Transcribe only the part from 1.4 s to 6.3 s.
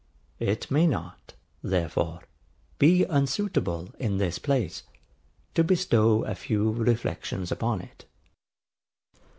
therefore, be unsuitable, in this place, to bestow